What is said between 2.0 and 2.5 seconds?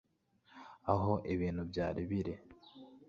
biri